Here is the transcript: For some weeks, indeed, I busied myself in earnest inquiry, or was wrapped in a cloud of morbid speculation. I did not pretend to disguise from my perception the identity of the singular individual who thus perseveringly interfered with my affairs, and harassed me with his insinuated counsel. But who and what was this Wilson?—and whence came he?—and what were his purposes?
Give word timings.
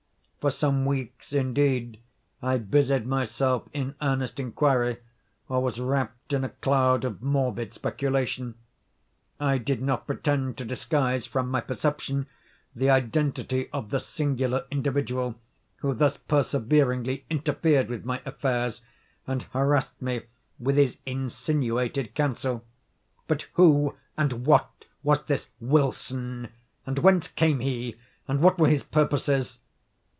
For 0.41 0.49
some 0.49 0.85
weeks, 0.87 1.33
indeed, 1.33 1.99
I 2.41 2.57
busied 2.57 3.05
myself 3.05 3.69
in 3.73 3.93
earnest 4.01 4.39
inquiry, 4.39 4.97
or 5.47 5.61
was 5.61 5.79
wrapped 5.79 6.33
in 6.33 6.43
a 6.43 6.49
cloud 6.49 7.05
of 7.05 7.21
morbid 7.21 7.75
speculation. 7.75 8.55
I 9.39 9.59
did 9.59 9.83
not 9.83 10.07
pretend 10.07 10.57
to 10.57 10.65
disguise 10.65 11.27
from 11.27 11.51
my 11.51 11.61
perception 11.61 12.25
the 12.75 12.89
identity 12.89 13.69
of 13.71 13.91
the 13.91 13.99
singular 13.99 14.65
individual 14.71 15.35
who 15.75 15.93
thus 15.93 16.17
perseveringly 16.17 17.23
interfered 17.29 17.87
with 17.87 18.03
my 18.03 18.19
affairs, 18.25 18.81
and 19.27 19.43
harassed 19.43 20.01
me 20.01 20.23
with 20.57 20.75
his 20.75 20.97
insinuated 21.05 22.15
counsel. 22.15 22.65
But 23.27 23.43
who 23.53 23.95
and 24.17 24.47
what 24.47 24.85
was 25.03 25.21
this 25.25 25.51
Wilson?—and 25.59 26.97
whence 26.97 27.27
came 27.27 27.59
he?—and 27.59 28.41
what 28.41 28.57
were 28.57 28.69
his 28.69 28.81
purposes? 28.81 29.59